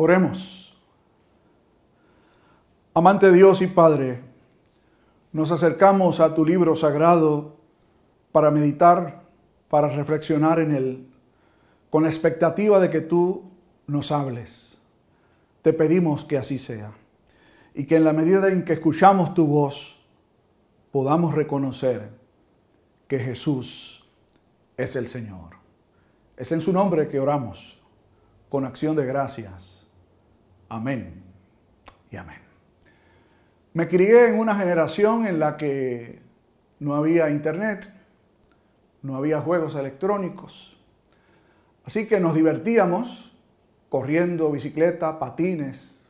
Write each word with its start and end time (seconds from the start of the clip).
Oremos. 0.00 0.78
Amante 2.94 3.32
Dios 3.32 3.60
y 3.62 3.66
Padre, 3.66 4.22
nos 5.32 5.50
acercamos 5.50 6.20
a 6.20 6.36
tu 6.36 6.46
libro 6.46 6.76
sagrado 6.76 7.56
para 8.30 8.52
meditar, 8.52 9.24
para 9.68 9.88
reflexionar 9.88 10.60
en 10.60 10.70
él, 10.70 11.08
con 11.90 12.04
la 12.04 12.10
expectativa 12.10 12.78
de 12.78 12.90
que 12.90 13.00
tú 13.00 13.50
nos 13.88 14.12
hables. 14.12 14.80
Te 15.62 15.72
pedimos 15.72 16.24
que 16.24 16.38
así 16.38 16.58
sea 16.58 16.92
y 17.74 17.82
que 17.82 17.96
en 17.96 18.04
la 18.04 18.12
medida 18.12 18.52
en 18.52 18.64
que 18.64 18.74
escuchamos 18.74 19.34
tu 19.34 19.48
voz 19.48 20.00
podamos 20.92 21.34
reconocer 21.34 22.08
que 23.08 23.18
Jesús 23.18 24.08
es 24.76 24.94
el 24.94 25.08
Señor. 25.08 25.56
Es 26.36 26.52
en 26.52 26.60
su 26.60 26.72
nombre 26.72 27.08
que 27.08 27.18
oramos, 27.18 27.80
con 28.48 28.64
acción 28.64 28.94
de 28.94 29.04
gracias. 29.04 29.77
Amén 30.68 31.22
y 32.10 32.16
amén. 32.16 32.40
Me 33.72 33.88
crié 33.88 34.28
en 34.28 34.38
una 34.38 34.54
generación 34.54 35.26
en 35.26 35.38
la 35.38 35.56
que 35.56 36.20
no 36.78 36.94
había 36.94 37.30
internet, 37.30 37.88
no 39.02 39.16
había 39.16 39.40
juegos 39.40 39.74
electrónicos, 39.74 40.76
así 41.84 42.06
que 42.06 42.20
nos 42.20 42.34
divertíamos 42.34 43.36
corriendo 43.88 44.50
bicicleta, 44.50 45.18
patines, 45.18 46.06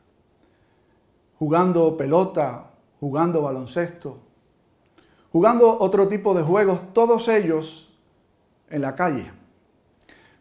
jugando 1.37 1.95
pelota, 1.95 2.71
jugando 2.99 3.41
baloncesto, 3.41 4.19
jugando 5.31 5.79
otro 5.79 6.07
tipo 6.07 6.33
de 6.33 6.43
juegos, 6.43 6.93
todos 6.93 7.29
ellos 7.29 7.97
en 8.69 8.81
la 8.81 8.95
calle. 8.95 9.31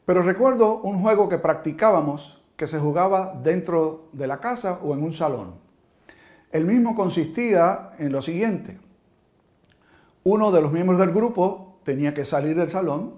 Pero 0.05 0.23
recuerdo 0.23 0.81
un 0.81 1.01
juego 1.01 1.29
que 1.29 1.39
practicábamos 1.39 2.38
que 2.59 2.67
se 2.67 2.81
jugaba 2.81 3.39
dentro 3.41 4.09
de 4.13 4.27
la 4.27 4.41
casa 4.41 4.81
o 4.83 4.93
en 4.93 5.05
un 5.05 5.13
salón. 5.13 5.55
El 6.51 6.65
mismo 6.65 6.97
consistía 6.97 7.93
en 8.01 8.11
lo 8.11 8.21
siguiente. 8.21 8.77
Uno 10.25 10.51
de 10.51 10.61
los 10.61 10.73
miembros 10.73 10.99
del 10.99 11.13
grupo 11.13 11.79
tenía 11.85 12.13
que 12.15 12.25
salir 12.25 12.57
del 12.57 12.69
salón, 12.69 13.15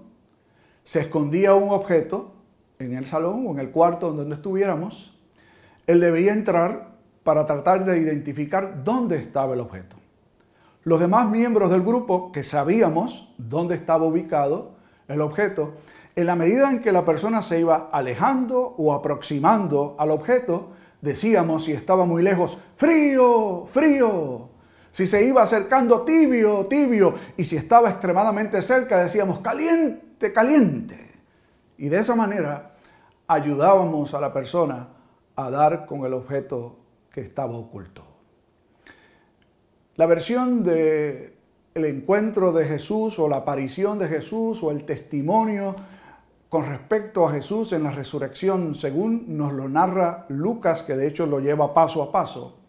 se 0.83 0.99
escondía 0.99 1.55
un 1.55 1.71
objeto 1.71 2.33
en 2.77 2.93
el 2.93 3.07
salón 3.07 3.47
o 3.47 3.51
en 3.51 3.59
el 3.59 3.71
cuarto 3.71 4.11
donde 4.13 4.35
estuviéramos, 4.35 5.17
él 5.87 6.01
debía 6.01 6.33
entrar 6.33 6.91
para 7.23 7.47
tratar 7.47 7.83
de 7.83 7.97
identificar 7.97 8.83
dónde 8.83 9.17
estaba 9.17 9.55
el 9.55 9.59
objeto. 9.61 9.95
Los 10.83 10.99
demás 10.99 11.27
miembros 11.27 11.71
del 11.71 11.81
grupo, 11.81 12.31
que 12.31 12.43
sabíamos 12.43 13.33
dónde 13.39 13.73
estaba 13.73 14.05
ubicado 14.05 14.73
el 15.07 15.21
objeto, 15.21 15.73
en 16.15 16.25
la 16.25 16.35
medida 16.35 16.69
en 16.69 16.81
que 16.81 16.91
la 16.91 17.05
persona 17.05 17.41
se 17.41 17.59
iba 17.59 17.89
alejando 17.91 18.59
o 18.77 18.93
aproximando 18.93 19.95
al 19.97 20.11
objeto, 20.11 20.71
decíamos 21.01 21.65
si 21.65 21.71
estaba 21.71 22.05
muy 22.05 22.21
lejos, 22.21 22.57
frío, 22.75 23.65
frío. 23.71 24.49
Si 24.91 25.07
se 25.07 25.23
iba 25.23 25.41
acercando, 25.41 26.01
tibio, 26.01 26.65
tibio. 26.65 27.15
Y 27.37 27.45
si 27.45 27.55
estaba 27.55 27.89
extremadamente 27.89 28.61
cerca, 28.61 29.01
decíamos, 29.01 29.39
caliente, 29.39 30.33
caliente. 30.33 30.97
Y 31.77 31.87
de 31.87 31.99
esa 31.99 32.13
manera 32.13 32.73
ayudábamos 33.27 34.13
a 34.13 34.19
la 34.19 34.33
persona 34.33 34.89
a 35.35 35.49
dar 35.49 35.85
con 35.85 36.05
el 36.05 36.13
objeto 36.13 36.77
que 37.09 37.21
estaba 37.21 37.55
oculto. 37.55 38.03
La 39.95 40.05
versión 40.05 40.63
de 40.63 41.37
el 41.73 41.85
encuentro 41.85 42.51
de 42.51 42.65
Jesús 42.65 43.17
o 43.17 43.29
la 43.29 43.37
aparición 43.37 43.97
de 43.97 44.07
Jesús 44.07 44.61
o 44.61 44.71
el 44.71 44.83
testimonio 44.83 45.73
con 46.51 46.65
respecto 46.65 47.25
a 47.25 47.31
Jesús 47.31 47.71
en 47.71 47.81
la 47.81 47.91
resurrección, 47.91 48.75
según 48.75 49.37
nos 49.37 49.53
lo 49.53 49.69
narra 49.69 50.25
Lucas, 50.27 50.83
que 50.83 50.97
de 50.97 51.07
hecho 51.07 51.25
lo 51.25 51.39
lleva 51.39 51.73
paso 51.73 52.03
a 52.03 52.11
paso, 52.11 52.59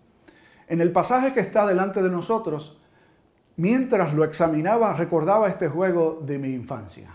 en 0.69 0.81
el 0.81 0.93
pasaje 0.93 1.33
que 1.33 1.41
está 1.41 1.67
delante 1.67 2.01
de 2.01 2.09
nosotros, 2.09 2.81
mientras 3.57 4.15
lo 4.15 4.23
examinaba, 4.23 4.95
recordaba 4.95 5.49
este 5.49 5.67
juego 5.67 6.23
de 6.25 6.39
mi 6.39 6.51
infancia. 6.51 7.13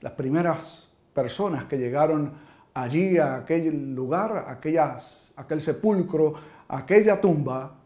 Las 0.00 0.14
primeras 0.14 0.90
personas 1.14 1.66
que 1.66 1.78
llegaron 1.78 2.32
allí 2.74 3.16
a 3.18 3.36
aquel 3.36 3.94
lugar, 3.94 4.46
aquellas, 4.48 5.34
aquel 5.36 5.60
sepulcro, 5.60 6.34
aquella 6.66 7.20
tumba, 7.20 7.76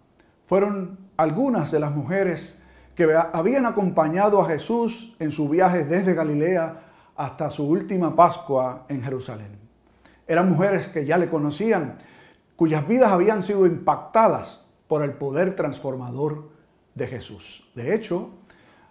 fueron 0.46 1.10
algunas 1.19 1.70
de 1.70 1.80
las 1.80 1.94
mujeres 1.94 2.62
que 2.94 3.14
habían 3.14 3.66
acompañado 3.66 4.41
a 4.41 4.46
Jesús 4.46 5.16
en 5.19 5.30
su 5.30 5.50
viaje 5.50 5.84
desde 5.84 6.14
Galilea 6.14 6.84
hasta 7.16 7.50
su 7.50 7.69
última 7.69 8.15
Pascua 8.15 8.87
en 8.88 9.03
Jerusalén. 9.03 9.59
Eran 10.27 10.50
mujeres 10.50 10.88
que 10.88 11.04
ya 11.04 11.19
le 11.19 11.28
conocían, 11.28 11.99
cuyas 12.56 12.87
vidas 12.87 13.12
habían 13.12 13.43
sido 13.43 13.66
impactadas 13.66 14.66
por 14.88 15.03
el 15.03 15.12
poder 15.12 15.55
transformador 15.55 16.50
de 16.94 17.06
Jesús. 17.06 17.71
De 17.75 17.94
hecho, 17.94 18.31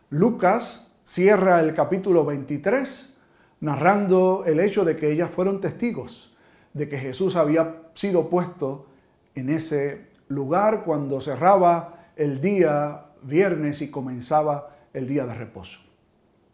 Lucas 0.09 0.95
cierra 1.03 1.59
el 1.59 1.73
capítulo 1.73 2.25
23 2.25 3.17
narrando 3.61 4.43
el 4.45 4.59
hecho 4.59 4.85
de 4.85 4.95
que 4.95 5.11
ellas 5.11 5.29
fueron 5.29 5.61
testigos 5.61 6.35
de 6.73 6.89
que 6.89 6.97
Jesús 6.97 7.35
había 7.35 7.83
sido 7.93 8.29
puesto 8.29 8.87
en 9.33 9.49
ese 9.49 10.07
lugar 10.27 10.83
cuando 10.83 11.21
cerraba 11.21 12.11
el 12.17 12.41
día 12.41 13.05
viernes 13.21 13.81
y 13.81 13.89
comenzaba 13.89 14.75
el 14.93 15.07
día 15.07 15.25
de 15.25 15.33
reposo. 15.33 15.79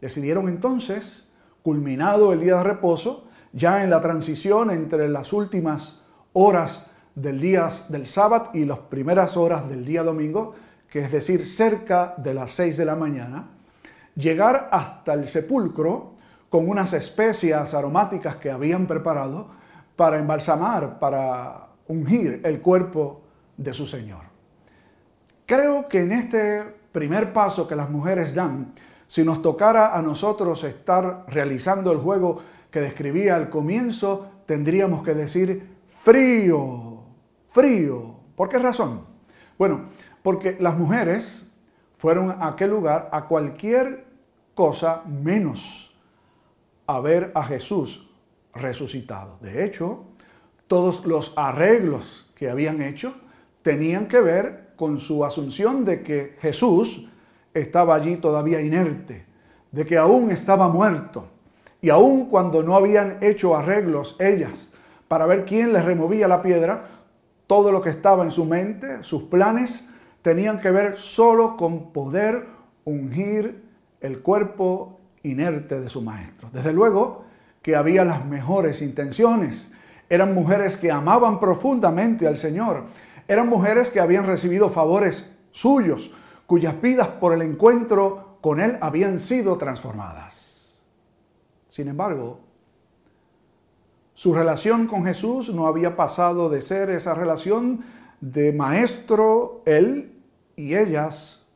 Decidieron 0.00 0.48
entonces 0.48 1.31
culminado 1.62 2.32
el 2.32 2.40
día 2.40 2.56
de 2.56 2.64
reposo, 2.64 3.28
ya 3.52 3.82
en 3.82 3.90
la 3.90 4.00
transición 4.00 4.70
entre 4.70 5.08
las 5.08 5.32
últimas 5.32 6.02
horas 6.32 6.90
del 7.14 7.40
día 7.40 7.68
del 7.88 8.06
sábado 8.06 8.50
y 8.54 8.64
las 8.64 8.78
primeras 8.78 9.36
horas 9.36 9.68
del 9.68 9.84
día 9.84 10.02
domingo, 10.02 10.54
que 10.88 11.00
es 11.00 11.12
decir, 11.12 11.46
cerca 11.46 12.14
de 12.16 12.34
las 12.34 12.50
seis 12.50 12.76
de 12.76 12.84
la 12.84 12.96
mañana, 12.96 13.50
llegar 14.14 14.68
hasta 14.72 15.14
el 15.14 15.26
sepulcro 15.26 16.12
con 16.48 16.68
unas 16.68 16.92
especias 16.92 17.72
aromáticas 17.74 18.36
que 18.36 18.50
habían 18.50 18.86
preparado 18.86 19.48
para 19.96 20.18
embalsamar, 20.18 20.98
para 20.98 21.68
ungir 21.88 22.40
el 22.44 22.60
cuerpo 22.60 23.22
de 23.56 23.72
su 23.72 23.86
Señor. 23.86 24.22
Creo 25.46 25.88
que 25.88 26.02
en 26.02 26.12
este 26.12 26.62
primer 26.92 27.32
paso 27.32 27.66
que 27.66 27.76
las 27.76 27.90
mujeres 27.90 28.34
dan, 28.34 28.72
si 29.12 29.24
nos 29.24 29.42
tocara 29.42 29.94
a 29.94 30.00
nosotros 30.00 30.64
estar 30.64 31.26
realizando 31.28 31.92
el 31.92 31.98
juego 31.98 32.40
que 32.70 32.80
describía 32.80 33.36
al 33.36 33.50
comienzo, 33.50 34.26
tendríamos 34.46 35.02
que 35.02 35.12
decir 35.12 35.68
frío, 35.86 37.02
frío. 37.46 38.14
¿Por 38.34 38.48
qué 38.48 38.58
razón? 38.58 39.04
Bueno, 39.58 39.90
porque 40.22 40.56
las 40.58 40.78
mujeres 40.78 41.52
fueron 41.98 42.30
a 42.30 42.46
aquel 42.46 42.70
lugar 42.70 43.10
a 43.12 43.26
cualquier 43.26 44.06
cosa 44.54 45.02
menos 45.06 45.94
a 46.86 46.98
ver 47.00 47.32
a 47.34 47.42
Jesús 47.42 48.08
resucitado. 48.54 49.36
De 49.42 49.62
hecho, 49.66 50.04
todos 50.66 51.04
los 51.04 51.34
arreglos 51.36 52.32
que 52.34 52.48
habían 52.48 52.80
hecho 52.80 53.14
tenían 53.60 54.08
que 54.08 54.22
ver 54.22 54.72
con 54.74 54.98
su 54.98 55.22
asunción 55.22 55.84
de 55.84 56.02
que 56.02 56.38
Jesús 56.40 57.11
estaba 57.54 57.94
allí 57.94 58.16
todavía 58.16 58.60
inerte, 58.60 59.26
de 59.70 59.86
que 59.86 59.98
aún 59.98 60.30
estaba 60.30 60.68
muerto. 60.68 61.28
Y 61.80 61.90
aún 61.90 62.26
cuando 62.26 62.62
no 62.62 62.76
habían 62.76 63.18
hecho 63.22 63.56
arreglos 63.56 64.16
ellas 64.20 64.70
para 65.08 65.26
ver 65.26 65.44
quién 65.44 65.72
les 65.72 65.84
removía 65.84 66.28
la 66.28 66.42
piedra, 66.42 66.88
todo 67.46 67.72
lo 67.72 67.82
que 67.82 67.90
estaba 67.90 68.22
en 68.22 68.30
su 68.30 68.44
mente, 68.44 69.02
sus 69.02 69.24
planes, 69.24 69.88
tenían 70.22 70.60
que 70.60 70.70
ver 70.70 70.96
solo 70.96 71.56
con 71.56 71.92
poder 71.92 72.46
ungir 72.84 73.64
el 74.00 74.22
cuerpo 74.22 75.00
inerte 75.22 75.80
de 75.80 75.88
su 75.88 76.02
maestro. 76.02 76.48
Desde 76.52 76.72
luego 76.72 77.24
que 77.62 77.76
había 77.76 78.04
las 78.04 78.26
mejores 78.26 78.82
intenciones. 78.82 79.70
Eran 80.08 80.34
mujeres 80.34 80.76
que 80.76 80.90
amaban 80.90 81.40
profundamente 81.40 82.26
al 82.26 82.36
Señor. 82.36 82.84
Eran 83.28 83.48
mujeres 83.48 83.88
que 83.88 84.00
habían 84.00 84.26
recibido 84.26 84.68
favores 84.68 85.30
suyos 85.52 86.12
cuyas 86.52 86.82
vidas 86.82 87.08
por 87.08 87.32
el 87.32 87.40
encuentro 87.40 88.36
con 88.42 88.60
Él 88.60 88.76
habían 88.82 89.20
sido 89.20 89.56
transformadas. 89.56 90.82
Sin 91.70 91.88
embargo, 91.88 92.40
su 94.12 94.34
relación 94.34 94.86
con 94.86 95.06
Jesús 95.06 95.48
no 95.54 95.66
había 95.66 95.96
pasado 95.96 96.50
de 96.50 96.60
ser 96.60 96.90
esa 96.90 97.14
relación 97.14 97.82
de 98.20 98.52
maestro, 98.52 99.62
Él 99.64 100.22
y 100.54 100.74
ellas, 100.74 101.48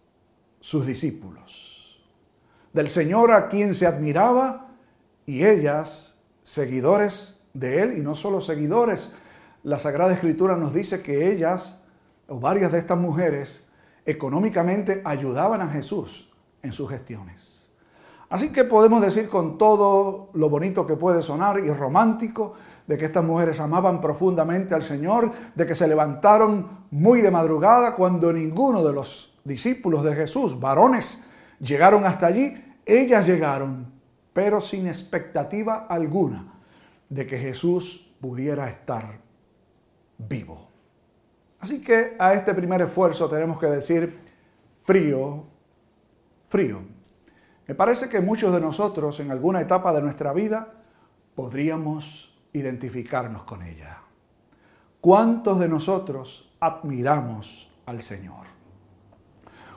sus 0.61 0.87
discípulos. 0.87 2.03
Del 2.73 2.89
Señor 2.89 3.33
a 3.33 3.49
quien 3.51 3.75
se 3.75 3.87
admiraba 3.87 4.69
y 5.27 5.45
ellas, 5.45 6.23
seguidores 6.43 7.39
de 7.53 7.83
Él, 7.83 7.99
y 7.99 8.01
no 8.01 8.15
solo 8.15 8.41
seguidores. 8.41 9.13
La 9.63 9.79
Sagrada 9.79 10.15
Escritura 10.15 10.57
nos 10.57 10.73
dice 10.73 11.03
que 11.03 11.31
ellas, 11.31 11.85
o 12.29 12.41
varias 12.41 12.73
de 12.73 12.79
estas 12.79 12.97
mujeres, 12.97 13.66
económicamente 14.07 15.03
ayudaban 15.05 15.61
a 15.61 15.69
Jesús 15.69 16.31
en 16.63 16.73
sus 16.73 16.89
gestiones. 16.89 17.71
Así 18.29 18.49
que 18.49 18.65
podemos 18.65 19.03
decir 19.03 19.29
con 19.29 19.57
todo 19.57 20.31
lo 20.35 20.49
bonito 20.49 20.87
que 20.87 20.97
puede 20.97 21.23
sonar 21.23 21.61
y 21.61 21.71
romántico 21.71 22.55
de 22.87 22.97
que 22.97 23.05
estas 23.05 23.25
mujeres 23.25 23.61
amaban 23.61 24.01
profundamente 24.01 24.75
al 24.75 24.83
Señor, 24.83 25.31
de 25.55 25.67
que 25.67 25.75
se 25.75 25.87
levantaron 25.87 26.87
muy 26.91 27.21
de 27.21 27.31
madrugada 27.31 27.95
cuando 27.95 28.33
ninguno 28.33 28.85
de 28.85 28.93
los 28.93 29.39
discípulos 29.45 30.05
de 30.05 30.15
Jesús, 30.15 30.59
varones, 30.59 31.23
llegaron 31.61 32.05
hasta 32.05 32.27
allí. 32.27 32.63
Ellas 32.85 33.27
llegaron, 33.27 33.93
pero 34.33 34.61
sin 34.61 34.87
expectativa 34.87 35.87
alguna 35.89 36.55
de 37.09 37.27
que 37.27 37.39
Jesús 37.39 38.13
pudiera 38.21 38.69
estar 38.69 39.21
vivo. 40.19 40.69
Así 41.67 41.81
que 41.81 42.15
a 42.21 42.33
este 42.33 42.55
primer 42.55 42.81
esfuerzo 42.83 43.29
tenemos 43.29 43.59
que 43.59 43.67
decir 43.67 44.21
frío, 44.85 45.43
frío. 46.47 46.81
Me 47.67 47.75
parece 47.75 48.09
que 48.09 48.21
muchos 48.21 48.53
de 48.53 48.61
nosotros 48.61 49.19
en 49.19 49.33
alguna 49.33 49.61
etapa 49.61 49.93
de 49.93 50.01
nuestra 50.01 50.33
vida 50.33 50.75
podríamos 51.35 52.39
identificarnos 52.53 53.43
con 53.43 53.63
ella. 53.63 53.99
¿Cuántos 55.01 55.59
de 55.59 55.69
nosotros 55.69 56.55
admiramos 56.61 57.69
al 57.87 58.01
Señor? 58.01 58.47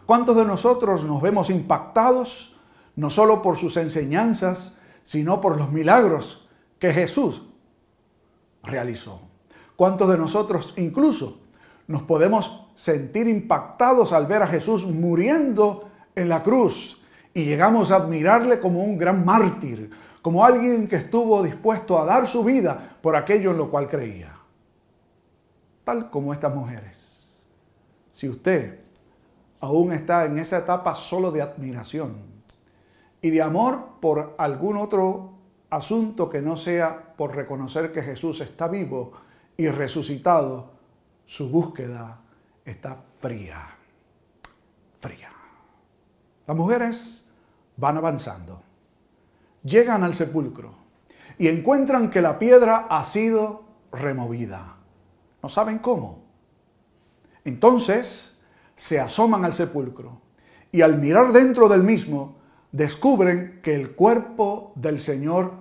¿Cuántos 0.06 0.38
de 0.38 0.46
nosotros 0.46 1.06
nos 1.06 1.24
vemos 1.24 1.50
impactados 1.50 2.56
no 2.98 3.10
solo 3.10 3.42
por 3.42 3.58
sus 3.58 3.78
enseñanzas, 3.78 4.78
sino 5.02 5.42
por 5.42 5.58
los 5.58 5.72
milagros 5.72 6.48
que 6.78 6.94
Jesús 6.94 7.42
realizó? 8.62 9.22
¿Cuántos 9.76 10.08
de 10.08 10.20
nosotros 10.20 10.76
incluso 10.78 11.49
nos 11.90 12.04
podemos 12.04 12.68
sentir 12.76 13.28
impactados 13.28 14.14
al 14.14 14.28
ver 14.28 14.44
a 14.44 14.48
Jesús 14.48 14.86
muriendo 14.86 15.90
en 16.14 16.30
la 16.30 16.44
cruz 16.44 17.02
y 17.34 17.46
llegamos 17.46 17.92
a 17.92 17.96
admirarle 17.96 18.60
como 18.60 18.84
un 18.84 18.96
gran 18.96 19.26
mártir, 19.26 19.90
como 20.22 20.46
alguien 20.46 20.88
que 20.88 20.98
estuvo 20.98 21.42
dispuesto 21.42 22.00
a 22.00 22.06
dar 22.06 22.28
su 22.28 22.44
vida 22.44 22.98
por 23.02 23.16
aquello 23.16 23.50
en 23.50 23.58
lo 23.58 23.72
cual 23.72 23.88
creía? 23.88 24.38
Tal 25.84 26.12
como 26.12 26.32
estas 26.32 26.54
mujeres. 26.54 27.44
Si 28.12 28.30
usted 28.30 28.82
aún 29.60 29.92
está 29.92 30.26
en 30.26 30.38
esa 30.38 30.60
etapa 30.60 30.94
solo 30.94 31.32
de 31.32 31.42
admiración 31.42 32.18
y 33.20 33.32
de 33.32 33.42
amor 33.42 34.00
por 34.00 34.36
algún 34.38 34.78
otro 34.78 35.34
asunto 35.72 36.30
que 36.30 36.40
no 36.40 36.56
sea 36.56 37.16
por 37.18 37.36
reconocer 37.36 37.92
que 37.92 38.04
Jesús 38.04 38.42
está 38.42 38.68
vivo 38.68 39.14
y 39.58 39.70
resucitado, 39.70 40.78
su 41.30 41.48
búsqueda 41.48 42.22
está 42.66 43.04
fría, 43.20 43.62
fría. 45.00 45.30
Las 46.48 46.58
mujeres 46.58 47.30
van 47.78 47.98
avanzando, 47.98 48.64
llegan 49.62 50.04
al 50.04 50.16
sepulcro 50.16 50.74
y 51.38 51.48
encuentran 51.48 52.10
que 52.10 52.24
la 52.24 52.40
piedra 52.40 52.88
ha 52.90 53.04
sido 53.04 53.64
removida. 53.92 54.78
No 55.44 55.50
saben 55.50 55.78
cómo. 55.78 56.24
Entonces 57.46 58.42
se 58.76 59.00
asoman 59.00 59.46
al 59.46 59.54
sepulcro 59.54 60.20
y 60.72 60.82
al 60.82 60.98
mirar 60.98 61.32
dentro 61.32 61.70
del 61.70 61.84
mismo 61.84 62.38
descubren 62.72 63.60
que 63.62 63.76
el 63.76 63.92
cuerpo 63.92 64.74
del 64.76 64.98
Señor 64.98 65.54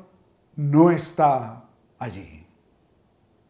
no 0.57 0.91
está 0.91 1.67
allí. 1.99 2.48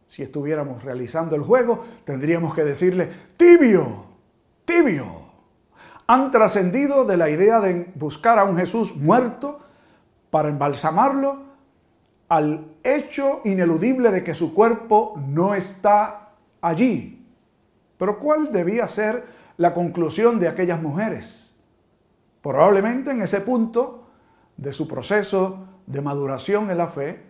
Si 0.09 0.21
estuviéramos 0.21 0.83
realizando 0.83 1.37
el 1.37 1.41
juego, 1.41 1.85
tendríamos 2.03 2.53
que 2.53 2.65
decirle, 2.65 3.09
tibio, 3.37 4.07
tibio. 4.65 5.29
Han 6.07 6.29
trascendido 6.31 7.05
de 7.05 7.15
la 7.15 7.29
idea 7.29 7.61
de 7.61 7.93
buscar 7.95 8.37
a 8.37 8.43
un 8.43 8.57
Jesús 8.57 8.97
muerto 8.97 9.59
para 10.29 10.49
embalsamarlo 10.49 11.43
al 12.27 12.75
hecho 12.83 13.39
ineludible 13.45 14.11
de 14.11 14.25
que 14.25 14.35
su 14.35 14.53
cuerpo 14.53 15.13
no 15.25 15.55
está 15.55 16.33
allí. 16.59 17.25
Pero 17.97 18.19
¿cuál 18.19 18.51
debía 18.51 18.85
ser 18.89 19.39
la 19.59 19.73
conclusión 19.73 20.39
de 20.39 20.47
aquellas 20.47 20.81
mujeres. 20.81 21.53
Probablemente 22.41 23.11
en 23.11 23.21
ese 23.21 23.41
punto 23.41 24.07
de 24.55 24.71
su 24.71 24.87
proceso 24.87 25.67
de 25.85 26.01
maduración 26.01 26.71
en 26.71 26.77
la 26.77 26.87
fe, 26.87 27.25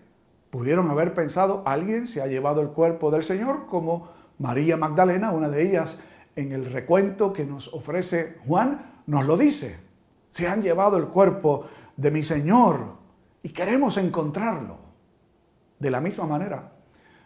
pudieron 0.50 0.90
haber 0.90 1.14
pensado, 1.14 1.64
alguien 1.66 2.08
se 2.08 2.22
ha 2.22 2.28
llevado 2.28 2.62
el 2.62 2.70
cuerpo 2.70 3.12
del 3.12 3.24
Señor, 3.24 3.68
como 3.68 4.10
María 4.40 4.78
Magdalena, 4.78 5.32
una 5.32 5.50
de 5.50 5.68
ellas, 5.68 6.00
en 6.36 6.52
el 6.52 6.66
recuento 6.66 7.34
que 7.34 7.46
nos 7.46 7.68
ofrece 7.74 8.38
Juan, 8.48 9.02
nos 9.08 9.26
lo 9.26 9.38
dice. 9.38 9.78
Se 10.30 10.48
han 10.48 10.62
llevado 10.62 10.98
el 10.98 11.08
cuerpo 11.08 11.66
de 11.98 12.12
mi 12.12 12.24
Señor 12.24 12.96
y 13.44 13.50
queremos 13.50 13.98
encontrarlo. 13.98 14.78
De 15.78 15.92
la 15.92 16.02
misma 16.02 16.26
manera, 16.26 16.72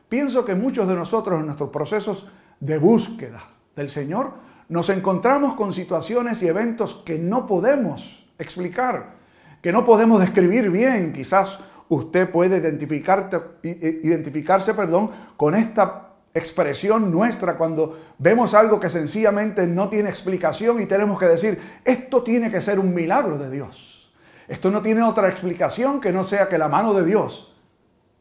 pienso 0.09 0.45
que 0.45 0.55
muchos 0.55 0.87
de 0.87 0.95
nosotros 0.95 1.39
en 1.39 1.45
nuestros 1.45 1.69
procesos 1.69 2.29
de 2.59 2.77
búsqueda 2.77 3.41
del 3.75 3.89
Señor 3.89 4.31
nos 4.69 4.89
encontramos 4.89 5.55
con 5.55 5.73
situaciones 5.73 6.41
y 6.41 6.47
eventos 6.47 6.95
que 7.05 7.19
no 7.19 7.45
podemos 7.45 8.29
explicar, 8.37 9.15
que 9.61 9.71
no 9.71 9.85
podemos 9.85 10.19
describir 10.19 10.69
bien. 10.69 11.13
Quizás 11.13 11.59
usted 11.89 12.29
puede 12.29 12.57
identificarse 12.57 14.73
perdón, 14.73 15.11
con 15.37 15.55
esta 15.55 16.13
expresión 16.33 17.11
nuestra 17.11 17.55
cuando 17.55 17.99
vemos 18.17 18.53
algo 18.53 18.79
que 18.79 18.89
sencillamente 18.89 19.67
no 19.67 19.89
tiene 19.89 20.09
explicación 20.09 20.81
y 20.81 20.85
tenemos 20.85 21.19
que 21.19 21.27
decir, 21.27 21.59
esto 21.85 22.23
tiene 22.23 22.49
que 22.49 22.61
ser 22.61 22.79
un 22.79 22.93
milagro 22.93 23.37
de 23.37 23.51
Dios. 23.51 24.13
Esto 24.47 24.71
no 24.71 24.81
tiene 24.81 25.03
otra 25.03 25.29
explicación 25.29 26.01
que 26.01 26.11
no 26.11 26.23
sea 26.23 26.49
que 26.49 26.57
la 26.57 26.67
mano 26.67 26.93
de 26.93 27.05
Dios 27.05 27.55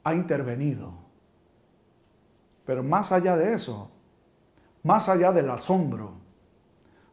ha 0.05 0.15
intervenido. 0.15 0.95
Pero 2.65 2.83
más 2.83 3.13
allá 3.13 3.37
de 3.37 3.55
eso, 3.55 3.91
más 4.83 5.09
allá 5.09 5.33
del 5.33 5.51
asombro, 5.51 6.15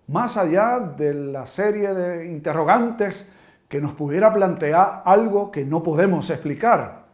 más 0.07 0.37
allá 0.37 0.79
de 0.79 1.13
la 1.13 1.45
serie 1.45 1.93
de 1.93 2.27
interrogantes 2.27 3.31
que 3.69 3.79
nos 3.79 3.93
pudiera 3.93 4.33
plantear 4.33 5.03
algo 5.05 5.51
que 5.51 5.63
no 5.63 5.83
podemos 5.83 6.29
explicar. 6.31 7.05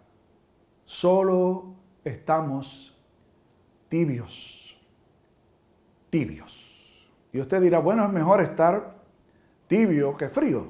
Solo 0.85 1.75
estamos 2.03 2.97
tibios, 3.89 4.79
tibios. 6.09 7.11
Y 7.33 7.41
usted 7.41 7.61
dirá, 7.61 7.79
bueno, 7.79 8.05
es 8.05 8.11
mejor 8.11 8.41
estar 8.41 8.95
tibio 9.67 10.15
que 10.15 10.29
frío. 10.29 10.69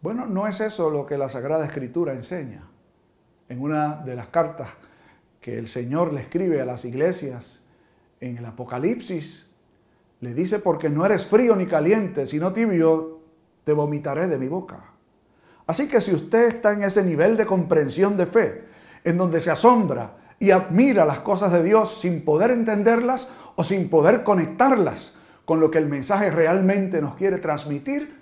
Bueno, 0.00 0.26
no 0.26 0.48
es 0.48 0.60
eso 0.60 0.90
lo 0.90 1.06
que 1.06 1.16
la 1.16 1.28
Sagrada 1.28 1.64
Escritura 1.64 2.12
enseña. 2.12 2.68
En 3.48 3.62
una 3.62 3.96
de 3.96 4.16
las 4.16 4.28
cartas 4.28 4.68
que 5.40 5.58
el 5.58 5.68
Señor 5.68 6.12
le 6.12 6.22
escribe 6.22 6.60
a 6.60 6.64
las 6.64 6.84
iglesias 6.84 7.64
en 8.20 8.38
el 8.38 8.44
Apocalipsis, 8.46 9.48
le 10.20 10.34
dice, 10.34 10.58
porque 10.58 10.88
no 10.88 11.04
eres 11.04 11.26
frío 11.26 11.54
ni 11.54 11.66
caliente, 11.66 12.26
sino 12.26 12.52
tibio, 12.52 13.11
te 13.64 13.72
vomitaré 13.72 14.28
de 14.28 14.38
mi 14.38 14.48
boca. 14.48 14.92
Así 15.66 15.88
que 15.88 16.00
si 16.00 16.12
usted 16.12 16.48
está 16.48 16.72
en 16.72 16.82
ese 16.82 17.02
nivel 17.02 17.36
de 17.36 17.46
comprensión 17.46 18.16
de 18.16 18.26
fe, 18.26 18.64
en 19.04 19.18
donde 19.18 19.40
se 19.40 19.50
asombra 19.50 20.16
y 20.38 20.50
admira 20.50 21.04
las 21.04 21.20
cosas 21.20 21.52
de 21.52 21.62
Dios 21.62 22.00
sin 22.00 22.24
poder 22.24 22.50
entenderlas 22.50 23.28
o 23.56 23.64
sin 23.64 23.88
poder 23.88 24.24
conectarlas 24.24 25.14
con 25.44 25.60
lo 25.60 25.70
que 25.70 25.78
el 25.78 25.88
mensaje 25.88 26.30
realmente 26.30 27.00
nos 27.00 27.14
quiere 27.14 27.38
transmitir, 27.38 28.20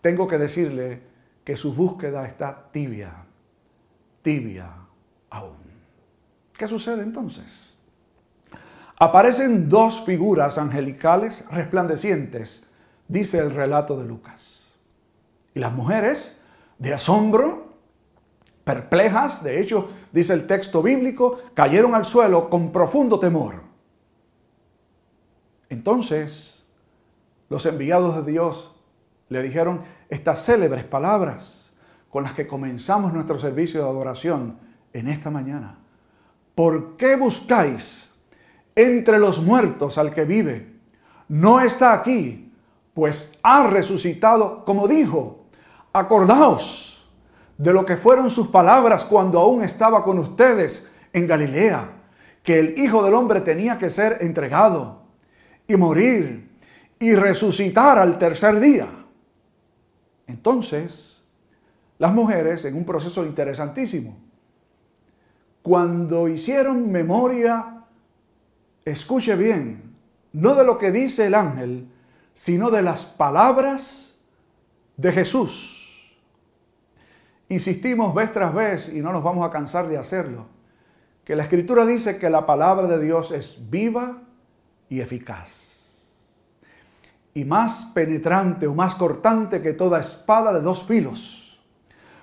tengo 0.00 0.28
que 0.28 0.38
decirle 0.38 1.02
que 1.44 1.56
su 1.56 1.74
búsqueda 1.74 2.26
está 2.26 2.70
tibia, 2.70 3.24
tibia 4.22 4.70
aún. 5.30 5.56
¿Qué 6.56 6.66
sucede 6.66 7.02
entonces? 7.02 7.76
Aparecen 8.98 9.68
dos 9.68 10.04
figuras 10.04 10.56
angelicales 10.56 11.46
resplandecientes, 11.50 12.66
dice 13.08 13.38
el 13.38 13.50
relato 13.50 13.98
de 13.98 14.06
Lucas. 14.06 14.63
Y 15.54 15.60
las 15.60 15.72
mujeres, 15.72 16.40
de 16.78 16.92
asombro, 16.92 17.74
perplejas, 18.64 19.42
de 19.42 19.60
hecho, 19.60 19.88
dice 20.12 20.32
el 20.32 20.46
texto 20.46 20.82
bíblico, 20.82 21.40
cayeron 21.54 21.94
al 21.94 22.04
suelo 22.04 22.50
con 22.50 22.72
profundo 22.72 23.18
temor. 23.18 23.62
Entonces, 25.68 26.66
los 27.48 27.64
enviados 27.66 28.16
de 28.16 28.32
Dios 28.32 28.74
le 29.28 29.42
dijeron 29.42 29.82
estas 30.08 30.44
célebres 30.44 30.84
palabras 30.84 31.74
con 32.10 32.24
las 32.24 32.34
que 32.34 32.46
comenzamos 32.46 33.12
nuestro 33.12 33.38
servicio 33.38 33.82
de 33.82 33.88
adoración 33.88 34.58
en 34.92 35.08
esta 35.08 35.30
mañana. 35.30 35.78
¿Por 36.54 36.96
qué 36.96 37.16
buscáis 37.16 38.14
entre 38.74 39.18
los 39.18 39.40
muertos 39.40 39.98
al 39.98 40.12
que 40.12 40.24
vive. 40.24 40.74
No 41.28 41.60
está 41.60 41.92
aquí, 41.92 42.52
pues 42.92 43.38
ha 43.42 43.66
resucitado, 43.68 44.64
como 44.64 44.88
dijo. 44.88 45.43
Acordaos 45.96 47.08
de 47.56 47.72
lo 47.72 47.86
que 47.86 47.96
fueron 47.96 48.28
sus 48.28 48.48
palabras 48.48 49.04
cuando 49.04 49.38
aún 49.38 49.62
estaba 49.62 50.02
con 50.02 50.18
ustedes 50.18 50.90
en 51.12 51.28
Galilea, 51.28 51.88
que 52.42 52.58
el 52.58 52.76
Hijo 52.80 53.04
del 53.04 53.14
Hombre 53.14 53.40
tenía 53.42 53.78
que 53.78 53.88
ser 53.88 54.18
entregado 54.20 55.02
y 55.68 55.76
morir 55.76 56.50
y 56.98 57.14
resucitar 57.14 58.00
al 58.00 58.18
tercer 58.18 58.58
día. 58.58 58.88
Entonces, 60.26 61.28
las 61.98 62.12
mujeres, 62.12 62.64
en 62.64 62.74
un 62.74 62.84
proceso 62.84 63.24
interesantísimo, 63.24 64.16
cuando 65.62 66.26
hicieron 66.26 66.90
memoria, 66.90 67.84
escuche 68.84 69.36
bien, 69.36 69.94
no 70.32 70.56
de 70.56 70.64
lo 70.64 70.76
que 70.76 70.90
dice 70.90 71.26
el 71.26 71.36
ángel, 71.36 71.88
sino 72.34 72.72
de 72.72 72.82
las 72.82 73.04
palabras 73.04 74.18
de 74.96 75.12
Jesús. 75.12 75.83
Insistimos 77.48 78.14
vez 78.14 78.32
tras 78.32 78.54
vez 78.54 78.88
y 78.88 79.00
no 79.00 79.12
nos 79.12 79.22
vamos 79.22 79.46
a 79.46 79.50
cansar 79.50 79.88
de 79.88 79.98
hacerlo, 79.98 80.46
que 81.24 81.36
la 81.36 81.42
escritura 81.42 81.84
dice 81.84 82.18
que 82.18 82.30
la 82.30 82.46
palabra 82.46 82.86
de 82.86 83.02
Dios 83.02 83.30
es 83.30 83.70
viva 83.70 84.22
y 84.88 85.00
eficaz 85.00 85.74
y 87.34 87.44
más 87.44 87.90
penetrante 87.92 88.68
o 88.68 88.74
más 88.74 88.94
cortante 88.94 89.60
que 89.60 89.72
toda 89.72 89.98
espada 89.98 90.52
de 90.52 90.60
dos 90.60 90.84
filos. 90.84 91.60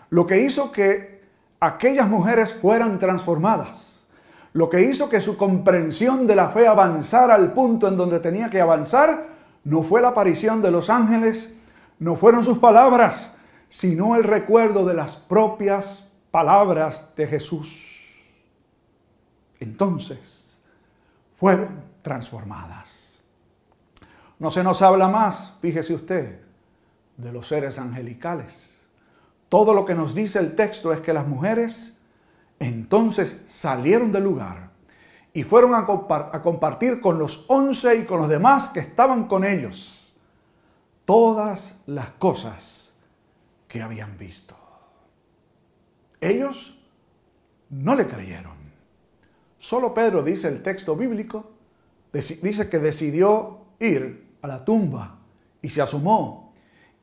Lo 0.10 0.25
que 0.25 0.42
hizo 0.42 0.72
que 0.72 1.22
aquellas 1.60 2.08
mujeres 2.08 2.54
fueran 2.54 2.98
transformadas. 2.98 4.06
Lo 4.54 4.70
que 4.70 4.82
hizo 4.82 5.10
que 5.10 5.22
su 5.22 5.38
comprensión 5.38 6.28
de 6.28 6.36
la 6.36 6.50
fe 6.50 6.68
avanzara 6.68 7.36
al 7.36 7.54
punto 7.54 7.88
en 7.88 7.98
donde 7.98 8.20
tenía 8.20 8.50
que 8.50 8.62
avanzar 8.62 9.28
no 9.63 9.84
fue 9.84 10.01
la 10.01 10.10
aparición 10.10 10.62
de 10.62 10.72
los 10.72 10.90
ángeles, 10.90 11.56
no 12.00 12.16
fueron 12.16 12.44
sus 12.44 12.58
palabras, 12.58 13.32
sino 13.72 14.18
el 14.18 14.25
recuerdo 14.25 14.86
de 14.86 14.94
las 14.94 15.16
propias 15.16 16.06
palabras 16.30 17.16
de 17.16 17.25
Jesús. 17.25 18.28
Entonces 19.62 20.60
fueron 21.38 21.82
transformadas. 22.01 23.24
No 24.40 24.51
se 24.51 24.62
nos 24.62 24.82
habla 24.82 25.08
más, 25.08 25.54
fíjese 25.62 25.94
usted, 25.94 26.42
de 27.16 27.32
los 27.32 27.48
seres 27.48 27.80
angelicales. 27.80 28.86
Todo 29.48 29.74
lo 29.74 29.86
que 29.86 29.96
nos 29.96 30.13
dice 30.13 30.40
el 30.40 30.54
texto 30.54 30.92
es 30.92 31.00
que 31.00 31.13
las 31.13 31.25
mujeres 31.25 31.98
entonces 32.60 33.42
salieron 33.48 34.12
del 34.12 34.25
lugar 34.25 34.72
y 35.32 35.44
fueron 35.44 35.75
a, 35.75 35.86
compartir 36.42 37.00
con 37.00 37.18
los 37.18 37.46
once 37.48 37.96
y 37.96 38.04
con 38.04 38.20
los 38.20 38.28
demás 38.28 38.68
que 38.68 38.82
estaban 38.82 39.30
con 39.30 39.46
ellos 39.46 40.13
todas 41.06 41.82
las 41.86 42.10
cosas 42.12 42.90
que 43.72 43.82
habían 43.82 44.18
visto. 44.18 44.54
Ellos 46.20 46.78
no 47.70 47.96
le 47.96 48.06
creyeron. 48.06 48.58
Solo 49.58 49.94
Pedro, 49.94 50.24
dice 50.24 50.50
el 50.50 50.62
texto 50.62 50.98
bíblico, 50.98 51.51
dice 52.12 52.70
que 52.70 52.80
decidió 52.80 53.60
ir 53.80 54.28
a 54.42 54.48
la 54.48 54.66
tumba 54.66 55.20
y 55.62 55.70
se 55.70 55.82
asomó 55.82 56.54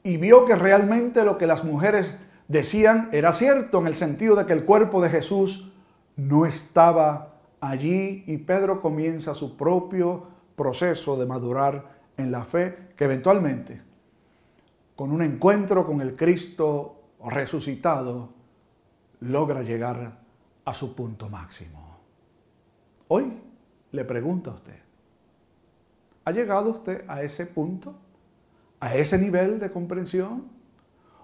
y 0.02 0.18
vio 0.18 0.44
que 0.44 0.56
realmente 0.56 1.24
lo 1.24 1.38
que 1.38 1.46
las 1.46 1.64
mujeres 1.64 2.18
decían 2.48 3.08
era 3.12 3.32
cierto 3.32 3.78
en 3.78 3.86
el 3.86 3.94
sentido 3.94 4.36
de 4.36 4.44
que 4.44 4.52
el 4.52 4.66
cuerpo 4.66 5.00
de 5.00 5.08
Jesús 5.08 5.72
no 6.16 6.44
estaba 6.44 7.40
allí 7.62 8.24
y 8.26 8.36
Pedro 8.36 8.82
comienza 8.82 9.34
su 9.34 9.56
propio 9.56 10.26
proceso 10.54 11.16
de 11.16 11.24
madurar 11.24 11.98
en 12.18 12.30
la 12.30 12.44
fe 12.44 12.90
que 12.94 13.04
eventualmente 13.04 13.87
con 14.98 15.12
un 15.12 15.22
encuentro 15.22 15.86
con 15.86 16.00
el 16.00 16.16
Cristo 16.16 17.12
resucitado 17.24 18.30
logra 19.20 19.62
llegar 19.62 20.18
a 20.64 20.74
su 20.74 20.96
punto 20.96 21.28
máximo. 21.28 21.98
Hoy 23.06 23.40
le 23.92 24.04
pregunto 24.04 24.50
a 24.50 24.54
usted, 24.54 24.82
¿Ha 26.24 26.32
llegado 26.32 26.70
usted 26.70 27.04
a 27.06 27.22
ese 27.22 27.46
punto? 27.46 27.94
¿A 28.80 28.96
ese 28.96 29.16
nivel 29.18 29.60
de 29.60 29.70
comprensión? 29.70 30.48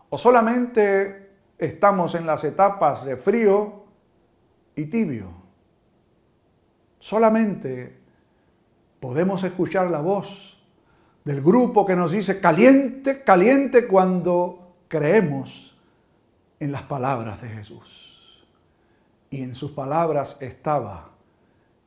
¿O 0.09 0.17
solamente 0.17 1.33
estamos 1.59 2.15
en 2.15 2.27
las 2.27 2.45
etapas 2.45 3.05
de 3.05 3.17
frío 3.17 3.87
y 4.77 4.87
tibio? 4.87 5.31
Solamente 7.01 7.99
podemos 9.01 9.43
escuchar 9.43 9.91
la 9.91 10.01
voz 10.01 10.64
del 11.25 11.41
grupo 11.41 11.87
que 11.87 11.97
nos 11.97 12.13
dice 12.13 12.41
caliente, 12.41 13.23
caliente 13.25 13.87
cuando 13.87 14.77
creemos 14.89 15.77
en 16.61 16.71
las 16.71 16.83
palabras 16.83 17.41
de 17.41 17.49
Jesús. 17.49 18.47
Y 19.31 19.43
en 19.43 19.55
sus 19.55 19.73
palabras 19.73 20.37
estaba 20.41 21.13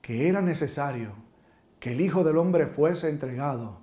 que 0.02 0.28
era 0.28 0.42
necesario 0.42 1.14
que 1.80 1.92
el 1.92 2.02
Hijo 2.02 2.24
del 2.24 2.38
Hombre 2.38 2.66
fuese 2.66 3.10
entregado, 3.10 3.80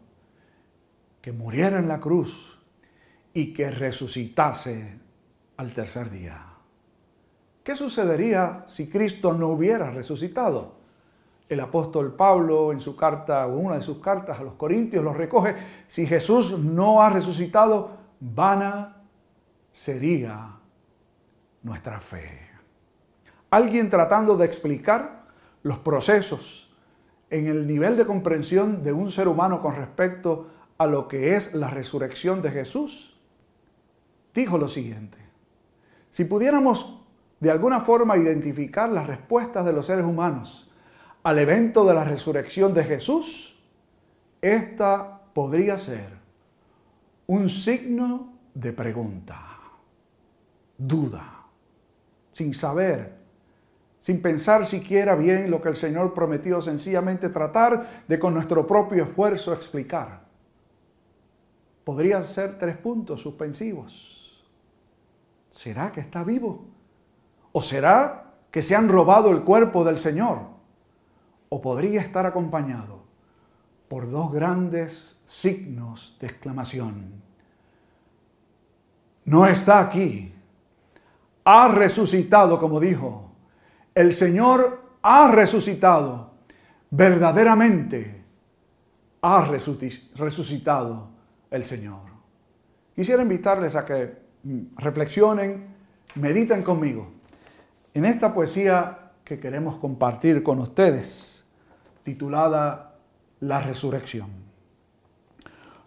que 1.23 1.33
muriera 1.33 1.79
en 1.79 1.89
la 1.89 2.01
cruz 2.01 2.61
y 3.33 3.55
que 3.55 3.71
resucitase 3.71 4.99
al 5.57 5.73
tercer 5.73 6.11
día. 6.11 6.47
¿Qué 7.63 7.77
sucedería 7.77 8.65
si 8.67 8.89
Cristo 8.89 9.33
no 9.33 9.49
hubiera 9.49 9.91
resucitado? 9.91 10.84
El 11.49 11.61
apóstol 11.61 12.15
Pablo 12.15 12.73
en 12.73 12.81
su 12.81 12.97
carta 12.97 13.47
o 13.47 13.57
una 13.57 13.77
de 13.77 13.83
sus 13.83 13.99
cartas 13.99 14.41
a 14.41 14.43
los 14.43 14.55
Corintios 14.55 15.05
lo 15.05 15.13
recoge, 15.13 15.55
si 15.87 16.07
Jesús 16.07 16.59
no 16.59 17.03
ha 17.03 17.11
resucitado, 17.11 17.91
vana 18.21 19.03
sería 19.71 20.57
nuestra 21.63 22.01
fe. 22.01 22.49
Alguien 23.51 23.91
tratando 23.91 24.37
de 24.37 24.47
explicar 24.47 25.27
los 25.63 25.79
procesos 25.79 26.75
en 27.31 27.49
el 27.49 27.67
nivel 27.67 27.97
de 27.97 28.07
comprensión 28.07 28.83
de 28.83 28.93
un 28.93 29.11
ser 29.11 29.29
humano 29.29 29.61
con 29.61 29.75
respecto 29.75 30.49
a 30.79 30.87
lo 30.87 31.09
que 31.09 31.37
es 31.37 31.55
la 31.55 31.71
resurrección 31.71 32.43
de 32.43 32.51
Jesús, 32.51 33.19
dijo 34.35 34.59
lo 34.59 34.69
siguiente, 34.69 35.19
si 36.11 36.25
pudiéramos 36.25 37.01
de 37.41 37.51
alguna 37.51 37.81
forma 37.81 38.17
identificar 38.17 38.91
las 38.91 39.07
respuestas 39.07 39.65
de 39.65 39.73
los 39.73 39.87
seres 39.87 40.05
humanos 40.05 40.73
al 41.25 41.39
evento 41.39 41.85
de 41.85 41.95
la 41.95 42.05
resurrección 42.05 42.73
de 42.73 42.85
Jesús, 42.85 43.59
esta 44.41 45.23
podría 45.35 45.77
ser 45.79 46.11
un 47.27 47.49
signo 47.49 48.35
de 48.55 48.73
pregunta, 48.73 49.41
duda, 50.79 51.47
sin 52.33 52.55
saber 52.55 53.25
sin 54.05 54.21
pensar 54.21 54.67
siquiera 54.67 55.15
bien 55.15 55.51
lo 55.51 55.63
que 55.63 55.71
el 55.71 55.77
Señor 55.77 56.13
prometió, 56.13 56.61
sencillamente 56.61 57.31
tratar 57.31 58.05
de 58.07 58.19
con 58.19 58.35
nuestro 58.35 58.67
propio 58.67 59.05
esfuerzo 59.05 59.55
explicar. 59.55 60.21
Podrían 61.85 62.23
ser 62.23 62.59
tres 62.59 62.77
puntos 62.77 63.23
suspensivos. 63.23 64.45
¿Será 65.49 65.91
que 65.91 66.03
está 66.03 66.23
vivo? 66.23 66.67
¿O 67.53 67.63
será 67.63 68.35
que 68.51 68.61
se 68.61 68.77
han 68.77 68.91
robado 68.91 69.31
el 69.31 69.43
cuerpo 69.43 69.87
del 69.87 69.97
Señor? 69.97 70.54
¿O 71.55 71.63
podría 71.63 72.01
estar 72.01 72.27
acompañado 72.27 73.05
por 73.87 74.11
dos 74.11 74.33
grandes 74.33 75.23
signos 75.25 76.17
de 76.19 76.27
exclamación? 76.27 77.23
No 79.25 79.47
está 79.47 79.79
aquí. 79.79 80.35
Ha 81.45 81.69
resucitado, 81.69 82.59
como 82.59 82.81
dijo 82.81 83.31
el 83.95 84.13
Señor 84.13 84.83
ha 85.01 85.31
resucitado, 85.31 86.33
verdaderamente 86.91 88.25
ha 89.23 89.45
resucitado 89.45 91.09
el 91.53 91.63
Señor. 91.63 92.01
Quisiera 92.97 93.23
invitarles 93.23 93.77
a 93.77 93.85
que 93.85 94.13
mm, 94.43 94.77
reflexionen, 94.79 95.69
mediten 96.17 96.65
conmigo 96.65 97.13
en 97.95 98.07
esta 98.07 98.35
poesía 98.35 99.13
que 99.25 99.39
queremos 99.39 99.77
compartir 99.77 100.43
con 100.43 100.59
ustedes, 100.59 101.34
titulada 102.05 102.97
La 103.41 103.61
Resurrección. 103.61 104.29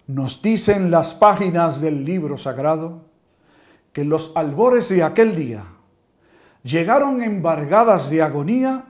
Nos 0.07 0.41
dicen 0.41 0.89
las 0.89 1.13
páginas 1.13 1.79
del 1.79 2.03
libro 2.03 2.38
sagrado 2.38 3.05
que 3.93 4.03
los 4.03 4.31
albores 4.36 4.89
de 4.89 5.03
aquel 5.03 5.36
día, 5.36 5.63
llegaron 6.63 7.21
embargadas 7.21 8.09
de 8.09 8.21
agonía 8.21 8.86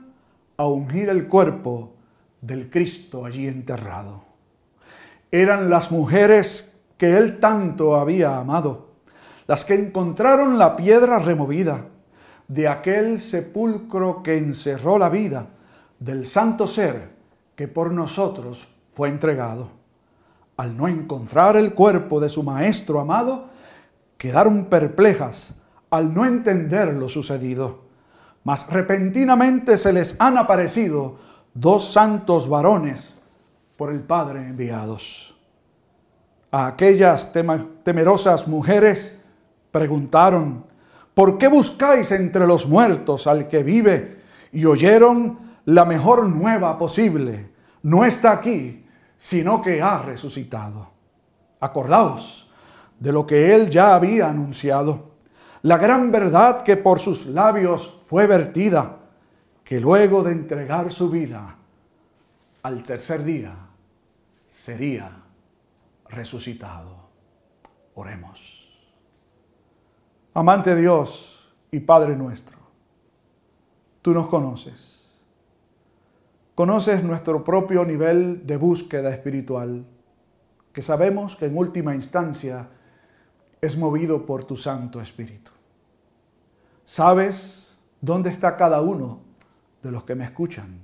a 0.58 0.68
ungir 0.68 1.10
el 1.10 1.28
cuerpo 1.28 1.96
del 2.42 2.70
Cristo 2.70 3.26
allí 3.26 3.48
enterrado. 3.48 4.24
Eran 5.32 5.70
las 5.70 5.92
mujeres 5.92 6.80
que 6.98 7.18
él 7.18 7.40
tanto 7.40 7.96
había 7.96 8.38
amado, 8.38 8.96
las 9.48 9.66
que 9.66 9.76
encontraron 9.76 10.58
la 10.58 10.76
piedra 10.76 11.20
removida 11.20 11.86
de 12.48 12.68
aquel 12.68 13.20
sepulcro 13.20 14.24
que 14.24 14.38
encerró 14.38 14.98
la 14.98 15.10
vida 15.10 15.48
del 16.00 16.26
santo 16.26 16.68
ser 16.68 17.17
que 17.58 17.68
por 17.68 17.92
nosotros 17.92 18.68
fue 18.94 19.10
entregado. 19.10 19.70
Al 20.58 20.78
no 20.78 20.88
encontrar 20.88 21.58
el 21.58 21.74
cuerpo 21.74 22.20
de 22.20 22.30
su 22.30 22.44
Maestro 22.44 23.00
amado, 23.00 23.50
quedaron 24.16 24.66
perplejas 24.66 25.56
al 25.90 26.14
no 26.14 26.24
entender 26.26 26.94
lo 26.94 27.10
sucedido. 27.10 27.88
Mas 28.44 28.72
repentinamente 28.72 29.78
se 29.80 29.92
les 29.92 30.16
han 30.20 30.38
aparecido 30.38 31.18
dos 31.56 31.92
santos 31.92 32.48
varones 32.48 33.24
por 33.76 33.90
el 33.90 34.02
Padre 34.02 34.48
enviados. 34.48 35.36
A 36.52 36.68
aquellas 36.68 37.34
temerosas 37.84 38.48
mujeres 38.48 39.26
preguntaron, 39.72 40.64
¿por 41.16 41.40
qué 41.40 41.48
buscáis 41.48 42.12
entre 42.12 42.46
los 42.46 42.68
muertos 42.68 43.26
al 43.26 43.48
que 43.48 43.64
vive 43.64 44.22
y 44.52 44.66
oyeron 44.66 45.47
la 45.68 45.84
mejor 45.84 46.28
nueva 46.30 46.78
posible. 46.78 47.52
No 47.84 48.06
está 48.06 48.32
aquí, 48.32 48.86
sino 49.18 49.62
que 49.62 49.82
ha 49.82 50.02
resucitado. 50.02 50.92
Acordaos 51.60 52.50
de 53.00 53.12
lo 53.12 53.28
que 53.28 53.54
él 53.54 53.70
ya 53.70 53.96
había 53.96 54.30
anunciado, 54.30 55.12
la 55.64 55.78
gran 55.78 56.12
verdad 56.12 56.64
que 56.64 56.78
por 56.78 57.00
sus 57.00 57.26
labios 57.26 58.00
fue 58.06 58.28
vertida, 58.28 58.98
que 59.64 59.82
luego 59.82 60.24
de 60.24 60.32
entregar 60.32 60.92
su 60.92 61.10
vida 61.10 61.58
al 62.64 62.82
tercer 62.82 63.26
día 63.26 63.54
sería 64.48 65.12
resucitado. 66.08 66.96
Oremos. 67.96 68.72
Amante 70.34 70.76
Dios 70.76 71.54
y 71.72 71.80
Padre 71.82 72.16
nuestro, 72.16 72.58
tú 74.02 74.14
nos 74.14 74.28
conoces. 74.28 74.97
Conoces 76.58 77.04
nuestro 77.04 77.44
propio 77.44 77.86
nivel 77.86 78.48
de 78.48 78.58
búsqueda 78.58 79.12
espiritual, 79.12 79.86
que 80.74 80.82
sabemos 80.82 81.36
que 81.36 81.46
en 81.46 81.56
última 81.56 81.94
instancia 81.94 82.68
es 83.62 83.78
movido 83.78 84.26
por 84.26 84.44
tu 84.44 84.58
Santo 84.58 85.00
Espíritu. 85.00 85.52
Sabes 86.84 87.78
dónde 88.02 88.32
está 88.32 88.58
cada 88.58 88.82
uno 88.82 89.20
de 89.84 89.92
los 89.92 90.04
que 90.04 90.16
me 90.16 90.24
escuchan, 90.24 90.80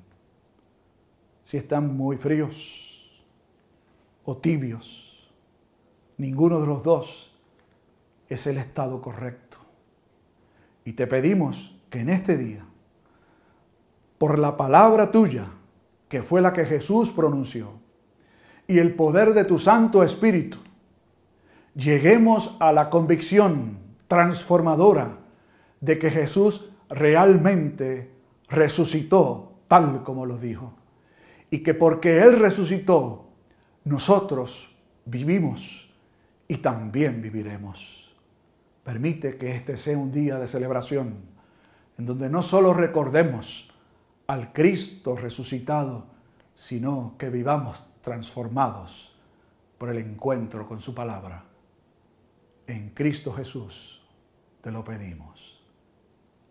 si 1.44 1.58
están 1.58 1.98
muy 1.98 2.18
fríos 2.18 3.25
o 4.25 4.38
tibios. 4.38 5.34
Ninguno 6.18 6.62
de 6.62 6.68
los 6.68 6.84
dos 6.84 7.36
es 8.30 8.46
el 8.46 8.60
estado 8.60 9.01
correcto. 9.01 9.58
Y 10.86 10.94
te 10.94 11.08
pedimos 11.08 11.75
que 11.89 12.01
en 12.01 12.10
este 12.10 12.38
día, 12.38 12.63
por 14.20 14.38
la 14.38 14.56
palabra 14.56 15.10
tuya, 15.10 15.48
que 16.13 16.22
fue 16.22 16.41
la 16.41 16.53
que 16.53 16.63
Jesús 16.63 17.10
pronunció, 17.10 17.72
y 18.67 18.77
el 18.77 18.93
poder 18.93 19.34
de 19.34 19.46
tu 19.46 19.58
Santo 19.58 20.03
Espíritu, 20.03 20.60
lleguemos 21.74 22.55
a 22.60 22.72
la 22.72 22.91
convicción 22.91 23.79
transformadora 24.08 25.17
de 25.82 25.98
que 25.98 26.12
Jesús 26.12 26.70
realmente 26.88 28.12
resucitó 28.48 29.53
tal 29.67 30.03
como 30.03 30.27
lo 30.27 30.38
dijo. 30.38 30.75
Y 31.50 31.63
que 31.63 31.74
porque 31.74 32.22
Él 32.22 32.38
resucitó, 32.38 33.29
nosotros 33.84 34.75
vivimos 35.05 35.96
y 36.48 36.58
también 36.58 37.24
viviremos. 37.24 38.15
Permite 38.84 39.36
que 39.36 39.55
este 39.55 39.77
sea 39.77 39.98
un 39.98 40.12
día 40.12 40.38
de 40.38 40.46
celebración 40.46 41.15
en 41.98 42.05
donde 42.05 42.29
no 42.29 42.43
solo 42.43 42.72
recordemos 42.72 43.73
al 44.27 44.53
Cristo 44.53 45.15
resucitado, 45.15 46.06
sino 46.56 47.15
que 47.18 47.30
vivamos 47.30 47.82
transformados 48.01 49.15
por 49.77 49.89
el 49.89 49.98
encuentro 49.98 50.68
con 50.68 50.80
su 50.80 50.94
palabra. 50.94 51.44
En 52.68 52.89
Cristo 52.92 53.34
Jesús 53.34 54.01
te 54.62 54.72
lo 54.72 54.84
pedimos. 54.84 55.62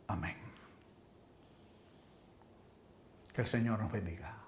Amén. 0.07 0.37
Que 3.33 3.41
el 3.41 3.47
Señor 3.47 3.81
nos 3.81 3.91
bendiga. 3.91 4.42